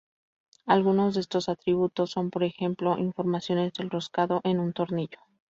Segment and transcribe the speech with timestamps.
[0.65, 5.19] Algunos de estos atributos son por ejemplo informaciones del roscado en un tornillo.